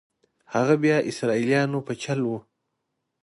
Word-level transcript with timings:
هغه 0.53 0.73
بیا 0.83 0.97
اسرائیلیانو 1.09 1.79
په 1.87 1.93
چل 2.03 2.19
ول. 2.25 2.39